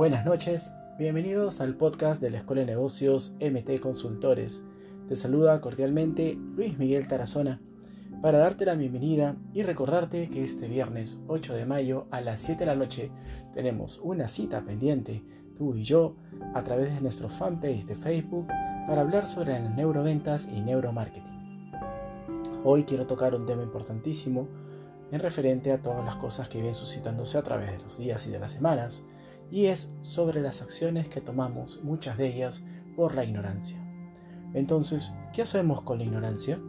Buenas 0.00 0.24
noches, 0.24 0.72
bienvenidos 0.98 1.60
al 1.60 1.74
podcast 1.74 2.22
de 2.22 2.30
la 2.30 2.38
Escuela 2.38 2.60
de 2.60 2.68
Negocios 2.68 3.36
MT 3.38 3.80
Consultores. 3.80 4.64
Te 5.08 5.14
saluda 5.14 5.60
cordialmente 5.60 6.38
Luis 6.56 6.78
Miguel 6.78 7.06
Tarazona 7.06 7.60
para 8.22 8.38
darte 8.38 8.64
la 8.64 8.76
bienvenida 8.76 9.36
y 9.52 9.62
recordarte 9.62 10.30
que 10.30 10.42
este 10.42 10.68
viernes 10.68 11.20
8 11.26 11.52
de 11.52 11.66
mayo 11.66 12.06
a 12.10 12.22
las 12.22 12.40
7 12.40 12.60
de 12.60 12.64
la 12.64 12.76
noche 12.76 13.10
tenemos 13.52 14.00
una 14.02 14.26
cita 14.26 14.62
pendiente, 14.62 15.22
tú 15.58 15.74
y 15.76 15.84
yo, 15.84 16.16
a 16.54 16.64
través 16.64 16.94
de 16.94 17.02
nuestro 17.02 17.28
fanpage 17.28 17.84
de 17.84 17.94
Facebook 17.94 18.46
para 18.86 19.02
hablar 19.02 19.26
sobre 19.26 19.60
las 19.60 19.76
neuroventas 19.76 20.48
y 20.50 20.62
neuromarketing. 20.62 21.72
Hoy 22.64 22.84
quiero 22.84 23.06
tocar 23.06 23.34
un 23.34 23.44
tema 23.44 23.62
importantísimo 23.62 24.48
en 25.12 25.20
referente 25.20 25.72
a 25.72 25.82
todas 25.82 26.06
las 26.06 26.16
cosas 26.16 26.48
que 26.48 26.56
vienen 26.56 26.74
suscitándose 26.74 27.36
a 27.36 27.42
través 27.42 27.70
de 27.72 27.80
los 27.80 27.98
días 27.98 28.26
y 28.26 28.30
de 28.30 28.38
las 28.38 28.52
semanas, 28.52 29.04
y 29.50 29.66
es 29.66 29.92
sobre 30.00 30.40
las 30.40 30.62
acciones 30.62 31.08
que 31.08 31.20
tomamos, 31.20 31.80
muchas 31.82 32.16
de 32.16 32.28
ellas, 32.28 32.64
por 32.96 33.14
la 33.14 33.24
ignorancia. 33.24 33.78
Entonces, 34.54 35.12
¿qué 35.32 35.42
hacemos 35.42 35.82
con 35.82 35.98
la 35.98 36.04
ignorancia? 36.04 36.60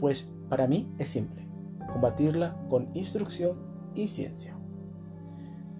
Pues 0.00 0.32
para 0.48 0.66
mí 0.66 0.92
es 0.98 1.08
simple, 1.08 1.46
combatirla 1.92 2.56
con 2.68 2.90
instrucción 2.94 3.58
y 3.94 4.08
ciencia. 4.08 4.56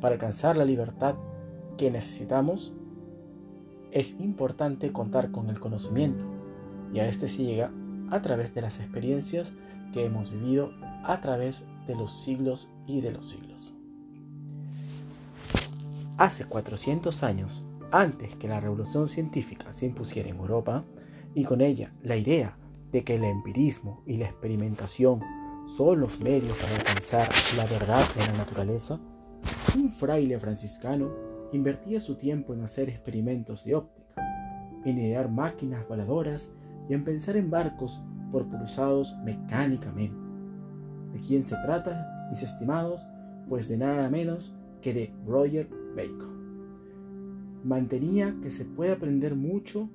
Para 0.00 0.14
alcanzar 0.14 0.56
la 0.56 0.64
libertad 0.64 1.14
que 1.76 1.90
necesitamos, 1.90 2.74
es 3.90 4.18
importante 4.20 4.92
contar 4.92 5.30
con 5.30 5.50
el 5.50 5.58
conocimiento, 5.58 6.24
y 6.92 7.00
a 7.00 7.08
este 7.08 7.28
se 7.28 7.44
llega 7.44 7.72
a 8.10 8.22
través 8.22 8.54
de 8.54 8.62
las 8.62 8.80
experiencias 8.80 9.52
que 9.92 10.04
hemos 10.04 10.30
vivido 10.30 10.70
a 11.04 11.20
través 11.20 11.64
de 11.86 11.94
los 11.94 12.22
siglos 12.22 12.70
y 12.86 13.00
de 13.00 13.12
los 13.12 13.28
siglos. 13.28 13.74
Hace 16.20 16.44
400 16.44 17.22
años, 17.22 17.64
antes 17.90 18.36
que 18.36 18.46
la 18.46 18.60
revolución 18.60 19.08
científica 19.08 19.72
se 19.72 19.86
impusiera 19.86 20.28
en 20.28 20.36
Europa, 20.36 20.84
y 21.32 21.44
con 21.44 21.62
ella 21.62 21.94
la 22.02 22.18
idea 22.18 22.58
de 22.92 23.02
que 23.04 23.14
el 23.14 23.24
empirismo 23.24 24.02
y 24.04 24.18
la 24.18 24.26
experimentación 24.26 25.22
son 25.66 26.00
los 26.00 26.20
medios 26.20 26.58
para 26.58 26.76
alcanzar 26.76 27.26
la 27.56 27.64
verdad 27.64 28.04
de 28.14 28.26
la 28.26 28.36
naturaleza, 28.36 29.00
un 29.74 29.88
fraile 29.88 30.38
franciscano 30.38 31.10
invertía 31.54 31.98
su 31.98 32.16
tiempo 32.16 32.52
en 32.52 32.64
hacer 32.64 32.90
experimentos 32.90 33.64
de 33.64 33.76
óptica, 33.76 34.22
en 34.84 34.98
idear 34.98 35.30
máquinas 35.30 35.88
voladoras 35.88 36.52
y 36.90 36.92
en 36.92 37.02
pensar 37.02 37.38
en 37.38 37.50
barcos 37.50 37.98
propulsados 38.30 39.16
mecánicamente. 39.24 40.20
¿De 41.14 41.20
quién 41.20 41.46
se 41.46 41.56
trata, 41.64 42.28
mis 42.28 42.42
estimados? 42.42 43.08
Pues 43.48 43.70
de 43.70 43.78
nada 43.78 44.10
menos 44.10 44.54
que 44.82 44.92
de 44.92 45.14
Roger 45.26 45.79
Bacon. 45.94 47.60
Mantenía 47.64 48.34
que 48.42 48.50
se 48.50 48.64
puede 48.64 48.92
aprender 48.92 49.34
mucho 49.34 49.88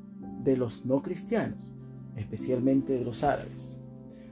de 0.43 0.57
los 0.57 0.85
no 0.85 1.01
cristianos, 1.01 1.73
especialmente 2.15 2.93
de 2.93 3.05
los 3.05 3.23
árabes. 3.23 3.81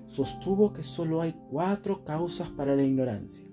Sostuvo 0.08 0.74
que 0.74 0.84
solo 0.84 1.22
hay 1.22 1.36
cuatro 1.50 2.04
causas 2.04 2.50
para 2.50 2.76
la 2.76 2.84
ignorancia. 2.84 3.48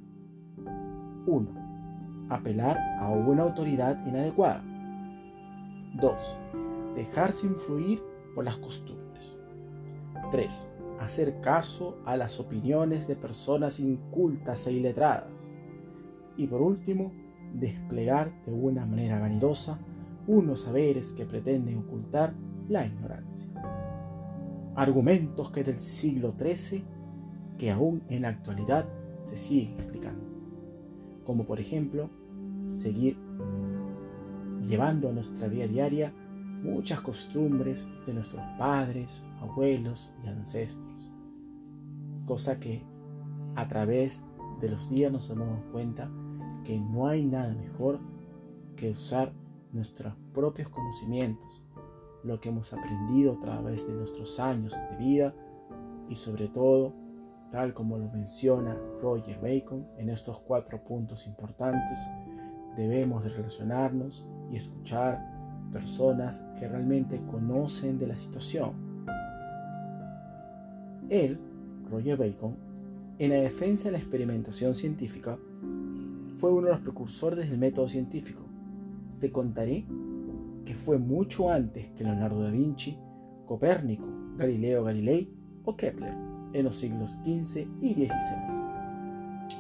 1. 1.27 2.27
Apelar 2.29 2.79
a 2.99 3.09
una 3.09 3.43
autoridad 3.43 4.07
inadecuada. 4.07 4.63
2. 6.01 6.39
Dejarse 6.97 7.47
influir 7.47 8.03
por 8.35 8.45
las 8.45 8.59
costumbres. 8.59 9.43
3 10.31 10.71
hacer 11.01 11.41
caso 11.41 11.97
a 12.05 12.17
las 12.17 12.39
opiniones 12.39 13.09
de 13.09 13.17
personas 13.17 13.81
incultas 13.81 14.67
e 14.67 14.73
iletradas. 14.73 15.57
Y 16.37 16.47
por 16.47 16.61
último, 16.61 17.13
desplegar 17.55 18.33
de 18.45 18.53
una 18.53 18.87
manera 18.87 19.19
vanidosa 19.19 19.79
unos 20.27 20.63
saberes 20.63 21.13
que 21.13 21.27
pretenden 21.27 21.79
ocultar 21.79 22.35
la 22.69 22.87
ignorancia. 22.87 23.51
Argumentos 24.77 25.51
que 25.51 25.65
del 25.65 25.77
siglo 25.77 26.33
XIII 26.33 26.85
que 27.59 27.71
aún 27.71 28.03
en 28.09 28.23
la 28.23 28.29
actualidad 28.29 28.87
se 29.23 29.37
siguen 29.37 29.75
explicando. 29.81 30.25
Como 31.25 31.45
por 31.45 31.61
ejemplo, 31.61 32.09
seguir 32.67 33.19
llevando 34.67 35.11
a 35.11 35.13
nuestra 35.13 35.49
vida 35.49 35.67
diaria 35.67 36.13
muchas 36.63 37.01
costumbres 37.01 37.89
de 38.07 38.15
nuestros 38.15 38.43
padres, 38.59 39.23
abuelos 39.41 40.15
y 40.25 40.29
ancestros. 40.29 41.13
Cosa 42.27 42.61
que 42.61 42.83
a 43.57 43.67
través 43.67 44.21
de 44.61 44.71
los 44.71 44.89
días 44.91 45.11
nos 45.13 45.29
damos 45.29 45.63
cuenta 45.73 46.11
que 46.71 46.79
no 46.79 47.09
hay 47.09 47.25
nada 47.25 47.53
mejor 47.53 47.99
que 48.77 48.91
usar 48.91 49.33
nuestros 49.73 50.15
propios 50.33 50.69
conocimientos, 50.69 51.65
lo 52.23 52.39
que 52.41 52.49
hemos 52.49 52.73
aprendido 52.73 53.33
a 53.33 53.41
través 53.41 53.89
de 53.89 53.93
nuestros 53.93 54.39
años 54.39 54.73
de 54.89 54.97
vida 55.05 55.35
y 56.09 56.15
sobre 56.15 56.47
todo, 56.47 56.93
tal 57.51 57.75
como 57.75 57.99
lo 57.99 58.09
menciona 58.13 58.79
Roger 59.03 59.41
Bacon 59.41 59.85
en 59.99 60.11
estos 60.11 60.39
cuatro 60.39 60.81
puntos 60.85 61.27
importantes, 61.27 62.09
debemos 62.77 63.25
de 63.25 63.31
relacionarnos 63.31 64.25
y 64.53 64.57
escuchar 64.57 65.21
personas 65.73 66.39
que 66.57 66.69
realmente 66.69 67.21
conocen 67.27 67.99
de 67.99 68.07
la 68.07 68.15
situación. 68.15 68.75
Él, 71.09 71.37
Roger 71.91 72.17
Bacon, 72.17 72.55
en 73.19 73.31
la 73.31 73.41
defensa 73.41 73.89
de 73.89 73.93
la 73.93 73.99
experimentación 73.99 74.77
científica, 74.77 75.37
fue 76.41 76.51
uno 76.51 76.69
de 76.69 76.73
los 76.73 76.81
precursores 76.81 77.51
del 77.51 77.59
método 77.59 77.87
científico. 77.87 78.43
Te 79.21 79.31
contaré 79.31 79.85
que 80.65 80.75
fue 80.75 80.97
mucho 80.97 81.51
antes 81.51 81.91
que 81.91 82.03
Leonardo 82.03 82.43
da 82.43 82.51
Vinci, 82.51 82.97
Copérnico, 83.45 84.09
Galileo 84.39 84.85
Galilei 84.85 85.31
o 85.65 85.77
Kepler 85.77 86.15
en 86.55 86.65
los 86.65 86.77
siglos 86.77 87.19
XV 87.25 87.67
y 87.83 87.93
XVI, 87.93 88.59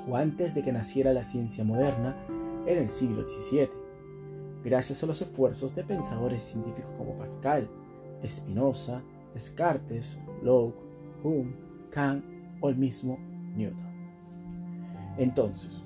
o 0.08 0.16
antes 0.16 0.54
de 0.54 0.62
que 0.62 0.72
naciera 0.72 1.12
la 1.12 1.22
ciencia 1.22 1.64
moderna 1.64 2.16
en 2.66 2.78
el 2.78 2.88
siglo 2.88 3.28
XVII 3.28 3.68
gracias 4.64 5.02
a 5.02 5.06
los 5.06 5.20
esfuerzos 5.20 5.74
de 5.74 5.84
pensadores 5.84 6.42
científicos 6.42 6.92
como 6.96 7.18
Pascal, 7.18 7.68
Spinoza, 8.26 9.02
Descartes, 9.34 10.18
Locke, 10.42 10.80
Hume, 11.22 11.54
Kant 11.90 12.24
o 12.62 12.70
el 12.70 12.76
mismo 12.76 13.18
Newton. 13.54 13.90
Entonces, 15.18 15.84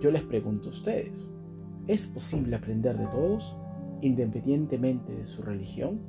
yo 0.00 0.10
les 0.10 0.22
pregunto 0.22 0.68
a 0.68 0.72
ustedes, 0.72 1.34
¿es 1.86 2.06
posible 2.06 2.56
aprender 2.56 2.96
de 2.98 3.06
todos 3.06 3.56
independientemente 4.00 5.14
de 5.14 5.24
su 5.24 5.42
religión? 5.42 6.00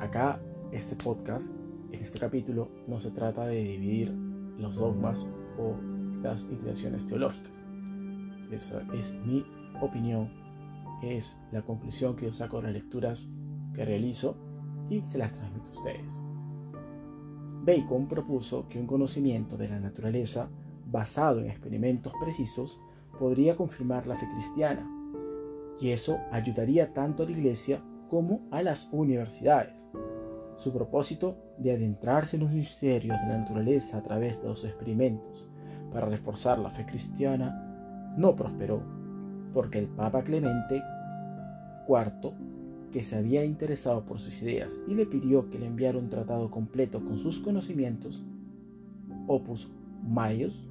Acá, 0.00 0.40
este 0.72 0.96
podcast, 0.96 1.54
en 1.90 2.00
este 2.00 2.18
capítulo, 2.18 2.70
no 2.86 2.98
se 2.98 3.10
trata 3.10 3.46
de 3.46 3.62
dividir 3.62 4.10
los 4.58 4.76
dogmas 4.76 5.28
o 5.58 5.76
las 6.22 6.44
inclinaciones 6.44 7.06
teológicas. 7.06 7.52
Esa 8.50 8.82
es 8.94 9.14
mi 9.24 9.44
opinión 9.80 10.42
es 11.02 11.38
la 11.50 11.62
conclusión 11.62 12.16
que 12.16 12.26
yo 12.26 12.32
saco 12.32 12.58
de 12.58 12.64
las 12.64 12.72
lecturas 12.74 13.28
que 13.74 13.84
realizo 13.84 14.36
y 14.88 15.02
se 15.02 15.18
las 15.18 15.32
transmito 15.32 15.70
a 15.70 15.74
ustedes. 15.74 16.22
Bacon 17.64 18.08
propuso 18.08 18.68
que 18.68 18.78
un 18.78 18.86
conocimiento 18.86 19.56
de 19.56 19.68
la 19.68 19.80
naturaleza 19.80 20.48
basado 20.92 21.40
en 21.40 21.46
experimentos 21.46 22.12
precisos 22.20 22.78
podría 23.18 23.56
confirmar 23.56 24.06
la 24.06 24.14
fe 24.14 24.28
cristiana, 24.34 24.88
y 25.80 25.90
eso 25.90 26.18
ayudaría 26.30 26.92
tanto 26.92 27.22
a 27.22 27.26
la 27.26 27.32
Iglesia 27.32 27.82
como 28.08 28.42
a 28.50 28.62
las 28.62 28.88
universidades. 28.92 29.90
Su 30.56 30.72
propósito 30.72 31.36
de 31.58 31.72
adentrarse 31.72 32.36
en 32.36 32.44
los 32.44 32.52
misterios 32.52 33.18
de 33.20 33.26
la 33.26 33.38
naturaleza 33.38 33.98
a 33.98 34.02
través 34.02 34.40
de 34.40 34.48
los 34.48 34.64
experimentos 34.64 35.48
para 35.92 36.06
reforzar 36.06 36.58
la 36.58 36.70
fe 36.70 36.84
cristiana 36.86 38.14
no 38.16 38.36
prosperó 38.36 38.82
porque 39.52 39.78
el 39.78 39.86
Papa 39.86 40.22
Clemente 40.22 40.82
IV, 41.88 42.32
que 42.92 43.02
se 43.02 43.16
había 43.16 43.44
interesado 43.44 44.04
por 44.04 44.20
sus 44.20 44.42
ideas 44.42 44.78
y 44.86 44.94
le 44.94 45.06
pidió 45.06 45.48
que 45.50 45.58
le 45.58 45.66
enviara 45.66 45.98
un 45.98 46.10
tratado 46.10 46.50
completo 46.50 47.02
con 47.04 47.18
sus 47.18 47.40
conocimientos, 47.40 48.22
Opus 49.26 49.70
Maius, 50.06 50.68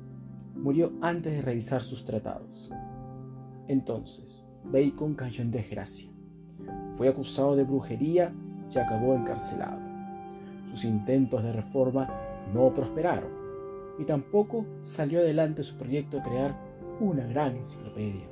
murió 0.56 0.92
antes 1.02 1.34
de 1.34 1.42
revisar 1.42 1.82
sus 1.82 2.06
tratados. 2.06 2.72
Entonces, 3.68 4.44
Bacon 4.66 5.16
cayó 5.16 5.42
en 5.42 5.52
desgracia. 5.52 6.12
Fue 6.92 7.08
acusado 7.08 7.56
de 7.56 7.64
brujería 7.64 8.34
y 8.74 8.78
acabó 8.78 9.16
encarcelado. 9.16 9.80
Sus 10.70 10.86
intentos 10.86 11.44
de 11.44 11.52
reforma 11.52 12.10
no 12.54 12.74
prosperaron 12.74 13.32
y 14.00 14.06
tampoco 14.06 14.66
salió 14.84 15.20
adelante 15.20 15.64
su 15.64 15.78
proyecto 15.78 16.18
de 16.18 16.24
crear 16.24 16.56
una 17.00 17.26
gran 17.26 17.56
enciclopedia. 17.56 18.28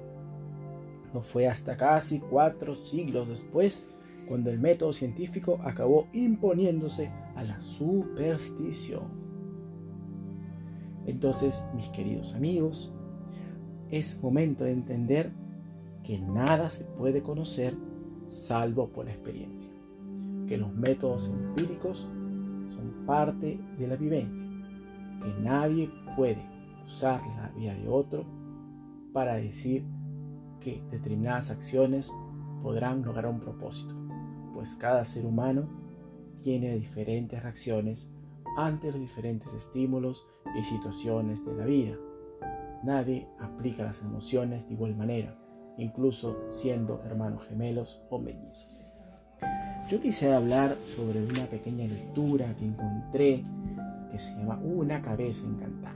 No 1.13 1.21
fue 1.21 1.47
hasta 1.47 1.75
casi 1.75 2.19
cuatro 2.19 2.75
siglos 2.75 3.27
después 3.27 3.85
cuando 4.27 4.51
el 4.51 4.59
método 4.59 4.93
científico 4.93 5.59
acabó 5.63 6.07
imponiéndose 6.13 7.11
a 7.35 7.43
la 7.43 7.59
superstición. 7.59 9.18
Entonces, 11.09 11.65
mis 11.75 11.89
queridos 11.89 12.35
amigos, 12.35 12.93
es 13.89 14.21
momento 14.21 14.63
de 14.63 14.73
entender 14.73 15.31
que 16.03 16.19
nada 16.19 16.69
se 16.69 16.83
puede 16.83 17.23
conocer 17.23 17.75
salvo 18.27 18.89
por 18.89 19.05
la 19.05 19.11
experiencia, 19.11 19.71
que 20.47 20.57
los 20.57 20.71
métodos 20.75 21.27
empíricos 21.27 22.07
son 22.67 23.05
parte 23.07 23.59
de 23.79 23.87
la 23.87 23.95
vivencia, 23.95 24.45
que 25.23 25.33
nadie 25.41 25.89
puede 26.15 26.45
usar 26.85 27.21
la 27.37 27.49
vida 27.57 27.73
de 27.73 27.89
otro 27.89 28.23
para 29.11 29.35
decir 29.35 29.83
que 30.59 30.83
determinadas 30.91 31.49
acciones 31.49 32.13
podrán 32.61 33.01
lograr 33.03 33.25
un 33.25 33.39
propósito, 33.39 33.95
pues 34.53 34.75
cada 34.75 35.03
ser 35.05 35.25
humano 35.25 35.67
tiene 36.43 36.75
diferentes 36.75 37.41
reacciones 37.41 38.11
ante 38.65 38.91
los 38.91 38.99
diferentes 38.99 39.53
estímulos 39.53 40.27
y 40.57 40.63
situaciones 40.63 41.45
de 41.45 41.55
la 41.55 41.65
vida. 41.65 41.95
Nadie 42.83 43.27
aplica 43.39 43.83
las 43.83 44.01
emociones 44.01 44.67
de 44.67 44.73
igual 44.73 44.95
manera, 44.95 45.37
incluso 45.77 46.37
siendo 46.49 47.01
hermanos 47.03 47.47
gemelos 47.47 48.01
o 48.09 48.19
mellizos. 48.19 48.79
Yo 49.89 50.01
quisiera 50.01 50.37
hablar 50.37 50.77
sobre 50.81 51.25
una 51.25 51.45
pequeña 51.45 51.85
lectura 51.85 52.53
que 52.57 52.65
encontré 52.65 53.43
que 54.11 54.19
se 54.19 54.35
llama 54.35 54.59
Una 54.63 55.01
cabeza 55.01 55.47
encantada. 55.47 55.95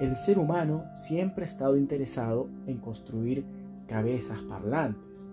El 0.00 0.16
ser 0.16 0.38
humano 0.38 0.84
siempre 0.94 1.42
ha 1.42 1.46
estado 1.46 1.76
interesado 1.76 2.48
en 2.66 2.78
construir 2.78 3.44
cabezas 3.88 4.38
parlantes. 4.42 5.24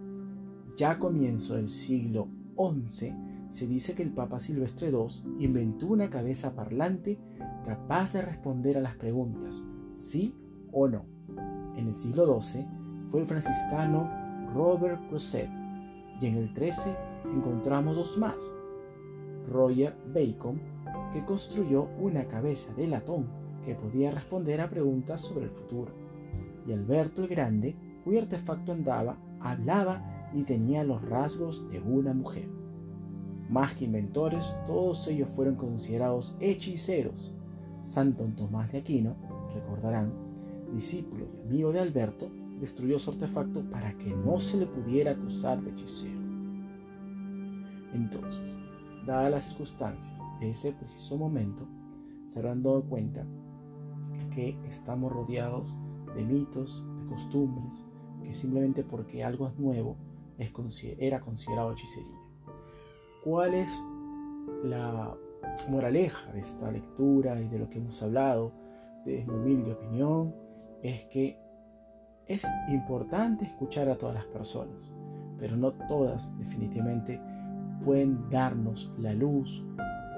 Ya 0.75 0.91
a 0.91 0.99
comienzo 0.99 1.55
del 1.55 1.69
siglo 1.69 2.27
XI 2.57 3.13
se 3.55 3.67
dice 3.67 3.95
que 3.95 4.03
el 4.03 4.11
Papa 4.11 4.37
Silvestre 4.37 4.89
II 4.89 5.37
inventó 5.39 5.87
una 5.87 6.09
cabeza 6.09 6.53
parlante 6.55 7.17
capaz 7.65 8.11
de 8.11 8.21
responder 8.21 8.77
a 8.77 8.81
las 8.81 8.97
preguntas 8.97 9.65
sí 9.93 10.35
o 10.73 10.89
no. 10.89 11.05
En 11.77 11.87
el 11.87 11.93
siglo 11.93 12.41
XII 12.41 12.67
fue 13.09 13.21
el 13.21 13.25
franciscano 13.25 14.11
Robert 14.53 15.07
Crozet 15.07 15.49
y 16.19 16.25
en 16.25 16.35
el 16.35 16.49
XIII 16.49 16.93
encontramos 17.33 17.95
dos 17.95 18.17
más. 18.17 18.53
Roger 19.49 19.95
Bacon, 20.13 20.59
que 21.13 21.23
construyó 21.23 21.87
una 21.97 22.25
cabeza 22.25 22.73
de 22.73 22.87
latón 22.87 23.25
que 23.63 23.75
podía 23.75 24.11
responder 24.11 24.59
a 24.59 24.69
preguntas 24.69 25.21
sobre 25.21 25.45
el 25.45 25.51
futuro, 25.51 25.93
y 26.67 26.73
Alberto 26.73 27.21
el 27.21 27.29
Grande, 27.29 27.77
cuyo 28.03 28.19
artefacto 28.19 28.73
andaba, 28.73 29.17
hablaba 29.39 30.29
y 30.33 30.43
tenía 30.43 30.83
los 30.83 31.01
rasgos 31.03 31.69
de 31.69 31.79
una 31.79 32.13
mujer. 32.13 32.54
Más 33.49 33.73
que 33.73 33.85
inventores, 33.85 34.57
todos 34.65 35.07
ellos 35.07 35.29
fueron 35.29 35.55
considerados 35.55 36.35
hechiceros. 36.39 37.35
Santo 37.83 38.23
Tomás 38.35 38.71
de 38.71 38.79
Aquino, 38.79 39.15
recordarán, 39.53 40.11
discípulo 40.73 41.27
y 41.43 41.47
amigo 41.47 41.71
de 41.71 41.79
Alberto, 41.79 42.31
destruyó 42.59 42.97
su 42.97 43.11
artefacto 43.11 43.61
para 43.69 43.95
que 43.97 44.09
no 44.09 44.39
se 44.39 44.57
le 44.57 44.65
pudiera 44.65 45.11
acusar 45.11 45.61
de 45.61 45.69
hechicero. 45.69 46.19
Entonces, 47.93 48.57
dadas 49.05 49.31
las 49.31 49.43
circunstancias 49.45 50.19
de 50.39 50.49
ese 50.49 50.71
preciso 50.71 51.17
momento, 51.17 51.67
se 52.25 52.39
habrán 52.39 52.63
dado 52.63 52.83
cuenta 52.83 53.25
que 54.33 54.57
estamos 54.67 55.11
rodeados 55.11 55.77
de 56.15 56.23
mitos, 56.23 56.85
de 56.99 57.05
costumbres, 57.05 57.87
que 58.23 58.33
simplemente 58.33 58.83
porque 58.83 59.23
algo 59.23 59.47
es 59.47 59.57
nuevo 59.59 59.97
era 60.99 61.21
considerado 61.21 61.71
hechicería. 61.71 62.24
¿Cuál 63.25 63.55
es 63.55 63.83
la 64.63 65.17
moraleja 65.67 66.31
de 66.33 66.41
esta 66.41 66.69
lectura 66.69 67.41
y 67.41 67.47
de 67.47 67.57
lo 67.57 67.67
que 67.67 67.79
hemos 67.79 68.03
hablado? 68.03 68.51
Desde 69.03 69.25
mi 69.25 69.33
humilde 69.33 69.73
opinión, 69.73 70.35
es 70.83 71.05
que 71.05 71.35
es 72.27 72.47
importante 72.69 73.45
escuchar 73.45 73.89
a 73.89 73.97
todas 73.97 74.13
las 74.13 74.25
personas, 74.25 74.93
pero 75.39 75.57
no 75.57 75.73
todas 75.87 76.31
definitivamente 76.37 77.19
pueden 77.83 78.29
darnos 78.29 78.93
la 78.99 79.15
luz 79.15 79.65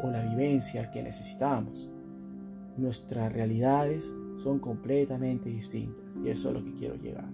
o 0.03 0.11
la 0.11 0.23
vivencia 0.23 0.91
que 0.91 1.01
necesitamos. 1.01 1.89
Nuestras 2.75 3.31
realidades 3.31 4.13
son 4.43 4.59
completamente 4.59 5.47
distintas 5.47 6.17
y 6.17 6.27
eso 6.27 6.49
es 6.49 6.55
lo 6.55 6.65
que 6.65 6.73
quiero 6.73 6.95
llegar. 6.95 7.29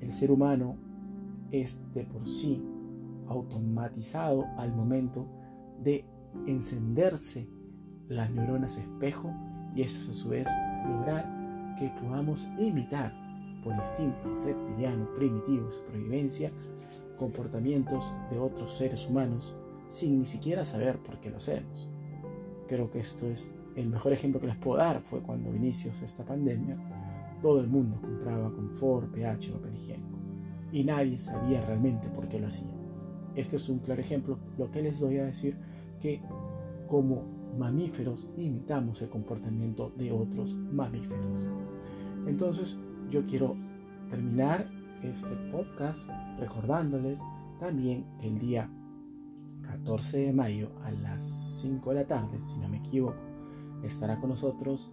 El 0.00 0.10
ser 0.10 0.32
humano 0.32 0.74
es 1.52 1.78
de 1.94 2.02
por 2.06 2.26
sí 2.26 2.60
automatizado 3.30 4.46
al 4.58 4.74
momento 4.74 5.26
de 5.82 6.04
encenderse 6.46 7.48
las 8.08 8.30
neuronas 8.30 8.76
espejo 8.76 9.32
y 9.74 9.82
estas 9.82 10.08
a 10.08 10.12
su 10.12 10.28
vez 10.30 10.48
lograr 10.86 11.76
que 11.78 11.88
podamos 12.02 12.48
imitar 12.58 13.14
por 13.62 13.74
instinto 13.74 14.28
reptiliano 14.44 15.08
primitivo 15.14 15.66
de 15.66 15.72
supervivencia 15.72 16.52
comportamientos 17.16 18.14
de 18.30 18.38
otros 18.38 18.76
seres 18.76 19.06
humanos 19.06 19.56
sin 19.86 20.18
ni 20.18 20.24
siquiera 20.24 20.64
saber 20.64 20.98
por 20.98 21.20
qué 21.20 21.30
lo 21.30 21.36
hacemos. 21.36 21.90
Creo 22.66 22.90
que 22.90 23.00
esto 23.00 23.26
es 23.26 23.50
el 23.76 23.88
mejor 23.88 24.12
ejemplo 24.12 24.40
que 24.40 24.48
les 24.48 24.56
puedo 24.56 24.78
dar 24.78 25.00
fue 25.02 25.22
cuando 25.22 25.54
inicios 25.54 26.02
esta 26.02 26.24
pandemia 26.24 26.76
todo 27.40 27.60
el 27.60 27.68
mundo 27.68 28.00
compraba 28.00 28.52
confort, 28.52 29.10
pH, 29.12 29.52
papel 29.52 29.76
higiénico 29.76 30.18
y 30.72 30.84
nadie 30.84 31.18
sabía 31.18 31.64
realmente 31.64 32.08
por 32.08 32.28
qué 32.28 32.40
lo 32.40 32.48
hacía. 32.48 32.80
Este 33.36 33.56
es 33.56 33.68
un 33.68 33.78
claro 33.78 34.00
ejemplo, 34.00 34.38
lo 34.58 34.70
que 34.70 34.82
les 34.82 35.00
doy 35.00 35.18
a 35.18 35.24
decir 35.24 35.56
que 36.00 36.20
como 36.88 37.24
mamíferos 37.58 38.28
imitamos 38.36 39.02
el 39.02 39.08
comportamiento 39.08 39.92
de 39.96 40.12
otros 40.12 40.54
mamíferos. 40.54 41.48
Entonces, 42.26 42.78
yo 43.10 43.24
quiero 43.26 43.56
terminar 44.08 44.70
este 45.02 45.34
podcast 45.50 46.08
recordándoles 46.38 47.22
también 47.58 48.04
que 48.18 48.28
el 48.28 48.38
día 48.38 48.70
14 49.62 50.18
de 50.18 50.32
mayo 50.32 50.70
a 50.84 50.90
las 50.90 51.22
5 51.60 51.90
de 51.90 51.96
la 51.96 52.06
tarde, 52.06 52.40
si 52.40 52.56
no 52.58 52.68
me 52.68 52.78
equivoco, 52.78 53.16
estará 53.82 54.18
con 54.18 54.30
nosotros 54.30 54.90